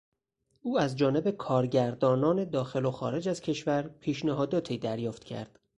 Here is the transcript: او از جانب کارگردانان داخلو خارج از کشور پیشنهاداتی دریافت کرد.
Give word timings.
او 0.61 0.79
از 0.79 0.95
جانب 0.97 1.31
کارگردانان 1.31 2.43
داخلو 2.49 2.91
خارج 2.91 3.29
از 3.29 3.41
کشور 3.41 3.81
پیشنهاداتی 3.89 4.77
دریافت 4.77 5.23
کرد. 5.23 5.59